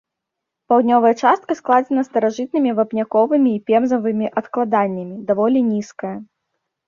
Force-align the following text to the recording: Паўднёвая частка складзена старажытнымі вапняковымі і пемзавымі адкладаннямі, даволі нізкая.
Паўднёвая 0.71 1.09
частка 1.23 1.51
складзена 1.59 2.03
старажытнымі 2.07 2.71
вапняковымі 2.79 3.51
і 3.57 3.61
пемзавымі 3.69 4.31
адкладаннямі, 4.41 5.15
даволі 5.31 5.59
нізкая. 5.71 6.15